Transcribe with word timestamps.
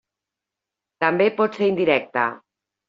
També 1.05 1.29
pot 1.43 1.61
ser 1.61 1.71
indirecta. 1.75 2.27